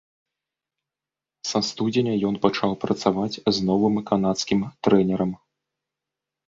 [1.49, 5.31] Са студзеня ён пачаў працаваць з новым канадскім трэнерам.